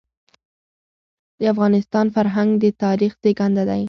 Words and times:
د 1.39 1.41
افغانستان 1.53 2.05
فرهنګ 2.15 2.49
د 2.63 2.65
تاریخ 2.83 3.11
زېږنده 3.23 3.63
دی. 3.69 3.79